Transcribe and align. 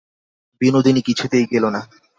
বিনোদিনী 0.61 1.01
কিছুতেই 1.01 1.45
গেল 1.45 1.63
না। 1.69 1.81